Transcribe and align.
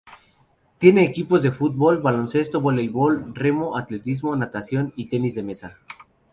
Tiene 0.79 1.03
equipos 1.03 1.43
de 1.43 1.51
fútbol, 1.51 1.99
baloncesto, 2.01 2.59
voleibol, 2.59 3.35
remo, 3.35 3.77
atletismo, 3.77 4.35
natación 4.35 4.93
y 4.95 5.09
tenis 5.09 5.35
de 5.35 5.43
mesa. 5.43 5.77